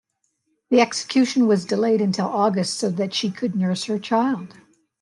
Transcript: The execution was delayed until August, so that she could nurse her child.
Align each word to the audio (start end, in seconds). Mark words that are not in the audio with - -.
The 0.71 0.81
execution 0.81 1.45
was 1.45 1.63
delayed 1.63 2.01
until 2.01 2.25
August, 2.25 2.79
so 2.79 2.89
that 2.89 3.13
she 3.13 3.29
could 3.29 3.55
nurse 3.55 3.83
her 3.83 3.99
child. 3.99 4.55